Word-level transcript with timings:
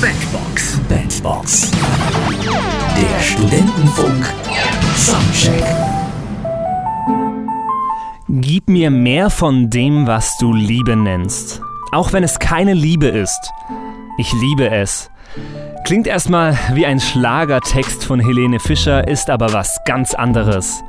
Bandbox. 0.00 0.78
Bandbox. 0.88 1.70
Der 1.70 3.20
Studentenfunk. 3.20 4.32
Soundcheck. 4.94 5.64
Gib 8.28 8.68
mir 8.68 8.92
mehr 8.92 9.28
von 9.28 9.70
dem, 9.70 10.06
was 10.06 10.36
du 10.38 10.52
Liebe 10.52 10.94
nennst. 10.94 11.60
Auch 11.90 12.12
wenn 12.12 12.22
es 12.22 12.38
keine 12.38 12.74
Liebe 12.74 13.08
ist. 13.08 13.50
Ich 14.18 14.32
liebe 14.34 14.70
es. 14.70 15.10
Klingt 15.84 16.06
erstmal 16.06 16.56
wie 16.74 16.86
ein 16.86 17.00
Schlagertext 17.00 18.04
von 18.04 18.20
Helene 18.20 18.60
Fischer, 18.60 19.08
ist 19.08 19.30
aber 19.30 19.52
was 19.52 19.80
ganz 19.84 20.14
anderes. 20.14 20.84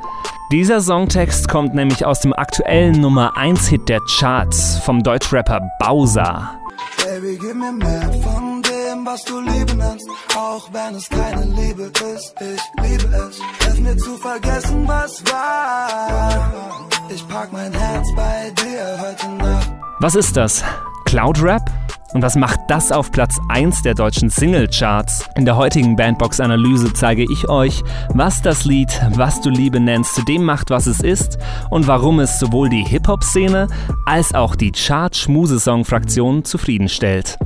Dieser 0.51 0.81
Songtext 0.81 1.47
kommt 1.47 1.73
nämlich 1.73 2.05
aus 2.05 2.19
dem 2.19 2.33
aktuellen 2.33 3.01
Nummer 3.01 3.35
1 3.35 3.69
Hit 3.69 3.89
der 3.89 4.01
Charts 4.19 4.77
vom 4.85 5.01
Deutschrapper 5.01 5.67
Bowser. 5.79 6.59
Baby, 7.03 7.39
gib 7.41 7.55
mir 7.55 7.71
mehr 7.71 8.13
von 8.21 8.61
dem, 8.89 9.05
was 9.05 9.23
du 9.23 9.39
Liebe 9.39 9.75
nennst, 9.75 10.07
auch 10.35 10.69
wenn 10.71 10.95
es 10.95 11.09
keine 11.09 11.45
Liebe 11.45 11.91
ist. 12.15 12.33
Ich 12.39 12.83
liebe 12.83 13.15
es. 13.15 13.39
Hilf 13.63 13.79
mir 13.79 13.97
zu 13.97 14.17
vergessen, 14.17 14.87
was 14.87 15.23
war. 15.25 16.89
Ich 17.09 17.27
pack 17.27 17.51
mein 17.51 17.71
Herz 17.73 18.07
bei 18.15 18.51
dir 18.51 18.99
heute 18.99 19.29
Nacht. 19.43 19.71
Was 19.99 20.15
ist 20.15 20.37
das? 20.37 20.63
Cloud 21.05 21.41
Rap? 21.41 21.69
Und 22.13 22.23
was 22.23 22.35
macht 22.35 22.59
das 22.67 22.91
auf 22.91 23.11
Platz 23.11 23.37
1 23.49 23.83
der 23.83 23.93
deutschen 23.93 24.31
Singlecharts? 24.31 25.29
In 25.35 25.45
der 25.45 25.57
heutigen 25.57 25.95
Bandbox-Analyse 25.95 26.91
zeige 26.93 27.23
ich 27.31 27.47
euch, 27.49 27.83
was 28.15 28.41
das 28.41 28.65
Lied 28.65 28.89
Was 29.11 29.41
du 29.41 29.51
Liebe 29.51 29.79
nennst 29.79 30.15
zu 30.15 30.23
dem 30.23 30.43
macht, 30.43 30.71
was 30.71 30.87
es 30.87 31.01
ist 31.01 31.37
und 31.69 31.85
warum 31.85 32.19
es 32.19 32.39
sowohl 32.39 32.69
die 32.69 32.83
Hip-Hop-Szene 32.83 33.67
als 34.07 34.33
auch 34.33 34.55
die 34.55 34.71
Chart-Schmuse-Song-Fraktion 34.71 36.45
zufriedenstellt. 36.45 37.37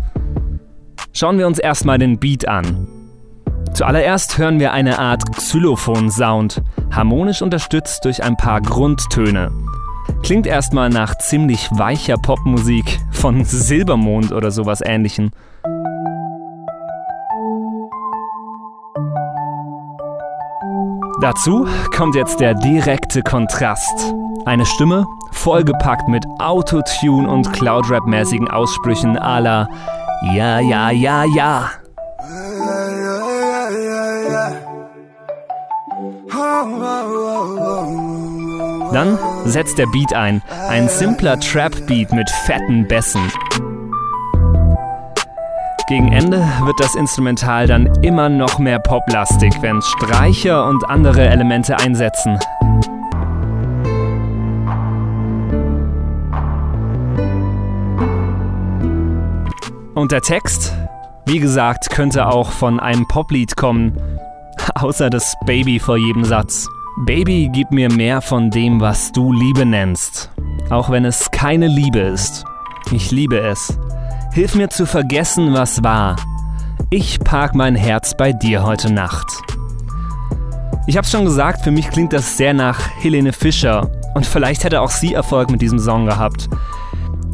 Schauen 1.16 1.38
wir 1.38 1.46
uns 1.46 1.60
erstmal 1.60 2.00
den 2.00 2.18
Beat 2.18 2.48
an. 2.48 2.88
Zuallererst 3.76 4.40
hören 4.40 4.60
wir 4.60 4.74
eine 4.74 4.98
Art 4.98 5.24
Xylophon-Sound, 5.32 6.64
harmonisch 6.92 7.44
unterstützt 7.44 8.04
durch 8.06 8.24
ein 8.24 8.36
paar 8.36 8.62
Grundtöne. 8.62 9.52
Klingt 10.24 10.48
erstmal 10.48 10.90
nach 10.90 11.16
ziemlich 11.20 11.70
weicher 11.72 12.16
Popmusik 12.18 13.00
von 13.12 13.46
Silbermond 13.46 14.32
oder 14.32 14.50
sowas 14.50 14.82
ähnlichem. 14.84 15.30
Dazu 21.22 21.68
kommt 21.96 22.16
jetzt 22.16 22.40
der 22.40 22.56
direkte 22.56 23.22
Kontrast. 23.22 24.16
Eine 24.46 24.66
Stimme, 24.66 25.06
vollgepackt 25.32 26.08
mit 26.08 26.26
Autotune 26.40 27.30
und 27.30 27.54
Cloudrap-mäßigen 27.54 28.50
Aussprüchen 28.50 29.18
à 29.18 29.40
la 29.40 29.68
Ja, 30.32 30.60
ja, 30.60 30.90
ja, 30.90 31.26
ja. 31.26 31.70
Dann 38.94 39.20
setzt 39.46 39.78
der 39.78 39.88
Beat 39.88 40.14
ein. 40.14 40.42
Ein 40.70 40.88
simpler 40.88 41.40
Trap-Beat 41.40 42.14
mit 42.14 42.30
fetten 42.30 42.88
Bässen. 42.88 43.30
Gegen 45.90 46.14
Ende 46.14 46.38
wird 46.64 46.80
das 46.80 46.96
Instrumental 46.96 47.68
dann 47.68 47.88
immer 48.02 48.30
noch 48.30 48.60
mehr 48.60 48.80
poplastig, 48.80 49.54
wenn 49.62 49.82
Streicher 49.82 50.66
und 50.68 50.90
andere 50.90 51.28
Elemente 51.28 51.78
einsetzen. 51.78 52.40
Und 60.04 60.12
der 60.12 60.20
Text? 60.20 60.74
Wie 61.26 61.40
gesagt, 61.40 61.90
könnte 61.90 62.28
auch 62.28 62.52
von 62.52 62.82
einem 62.82 63.08
Poplied 63.08 63.56
kommen, 63.56 63.98
außer 64.76 65.10
das 65.10 65.34
Baby 65.46 65.80
vor 65.80 65.96
jedem 65.96 66.26
Satz. 66.26 66.68
Baby, 67.06 67.50
gib 67.54 67.72
mir 67.72 67.90
mehr 67.90 68.20
von 68.20 68.50
dem, 68.50 68.82
was 68.82 69.14
du 69.14 69.32
Liebe 69.32 69.66
nennst, 69.66 70.30
auch 70.70 70.90
wenn 70.90 71.06
es 71.06 71.32
keine 71.32 71.68
Liebe 71.68 72.00
ist. 72.00 72.44
Ich 72.92 73.12
liebe 73.12 73.40
es. 73.40 73.80
Hilf 74.34 74.56
mir 74.56 74.68
zu 74.68 74.86
vergessen, 74.86 75.54
was 75.54 75.82
war. 75.86 76.18
Ich 76.90 77.22
park 77.22 77.56
mein 77.56 77.76
Herz 77.76 78.14
bei 78.18 78.34
dir 78.34 78.64
heute 78.64 78.92
Nacht. 78.92 79.28
Ich 80.86 80.98
hab's 80.98 81.12
schon 81.12 81.24
gesagt, 81.24 81.62
für 81.62 81.72
mich 81.72 81.90
klingt 81.90 82.12
das 82.12 82.36
sehr 82.36 82.54
nach 82.54 82.90
Helene 83.00 83.32
Fischer 83.32 83.90
und 84.16 84.26
vielleicht 84.26 84.66
hätte 84.66 84.82
auch 84.82 84.92
sie 84.92 85.14
Erfolg 85.14 85.50
mit 85.50 85.62
diesem 85.62 85.80
Song 85.80 86.08
gehabt. 86.08 86.50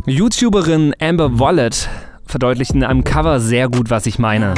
YouTuberin 0.05 0.93
Amber 0.99 1.39
Wallet 1.39 1.89
verdeutlicht 2.29 2.75
in 2.75 2.83
einem 2.83 3.03
Cover 3.03 3.39
sehr 3.39 3.67
gut, 3.69 3.89
was 3.89 4.05
ich 4.05 4.19
meine. 4.19 4.53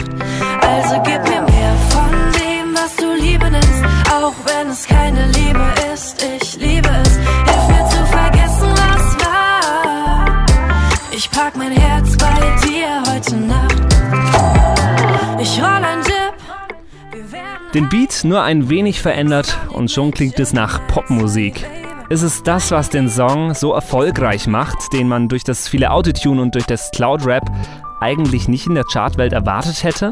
Also 0.62 1.02
gib 1.04 1.24
mir 1.24 1.42
mehr 1.42 1.76
von 1.90 2.12
dem, 2.34 2.76
was 2.76 2.96
du 2.98 3.14
Liebe 3.16 3.50
nennst, 3.50 3.84
auch 4.09 4.34
wenn 4.46 4.68
es 4.68 4.86
keine 4.86 5.26
Liebe 5.28 5.66
ist. 5.94 6.24
Ich 6.42 6.58
liebe 6.58 6.90
es. 6.90 7.16
Hilf 7.16 7.68
mir 7.70 7.90
zu 7.90 8.06
vergessen, 8.08 8.70
was 8.72 9.26
war. 9.26 10.46
Ich 11.12 11.32
pack 11.32 11.56
mein 11.56 11.72
Herz 11.72 12.18
bei 12.18 12.68
dir 12.68 13.04
heute 13.14 13.36
Nacht. 13.38 13.82
Ich 15.40 15.62
roll 15.62 15.84
ein 15.84 16.03
Dip. 16.03 17.74
Den 17.74 17.88
Beat 17.88 18.26
nur 18.26 18.44
ein 18.44 18.70
wenig 18.70 19.02
verändert 19.02 19.58
und 19.70 19.90
schon 19.90 20.12
klingt 20.12 20.40
es 20.40 20.52
nach 20.52 20.86
Popmusik. 20.88 21.66
Ist 22.11 22.23
es 22.23 22.44
das, 22.44 22.72
was 22.72 22.89
den 22.89 23.07
Song 23.07 23.53
so 23.53 23.72
erfolgreich 23.72 24.45
macht, 24.45 24.91
den 24.91 25.07
man 25.07 25.29
durch 25.29 25.45
das 25.45 25.69
viele 25.69 25.91
Autotune 25.91 26.41
und 26.41 26.55
durch 26.55 26.66
das 26.66 26.91
Cloud-Rap 26.91 27.49
eigentlich 28.01 28.49
nicht 28.49 28.67
in 28.67 28.75
der 28.75 28.83
Chartwelt 28.83 29.31
erwartet 29.31 29.81
hätte? 29.85 30.11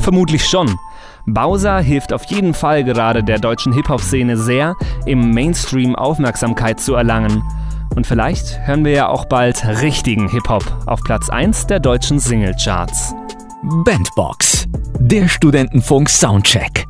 Vermutlich 0.00 0.44
schon. 0.44 0.76
Bowser 1.24 1.78
hilft 1.78 2.12
auf 2.12 2.24
jeden 2.24 2.54
Fall 2.54 2.82
gerade 2.82 3.22
der 3.22 3.38
deutschen 3.38 3.72
Hip-Hop-Szene 3.72 4.36
sehr, 4.36 4.74
im 5.06 5.30
Mainstream 5.30 5.94
Aufmerksamkeit 5.94 6.80
zu 6.80 6.96
erlangen. 6.96 7.44
Und 7.94 8.04
vielleicht 8.04 8.66
hören 8.66 8.84
wir 8.84 8.90
ja 8.90 9.08
auch 9.08 9.26
bald 9.26 9.64
richtigen 9.64 10.28
Hip-Hop 10.28 10.64
auf 10.86 11.02
Platz 11.04 11.30
1 11.30 11.68
der 11.68 11.78
deutschen 11.78 12.18
Singlecharts. 12.18 13.14
Bandbox. 13.84 14.66
Der 14.98 15.28
Studentenfunk 15.28 16.10
Soundcheck. 16.10 16.88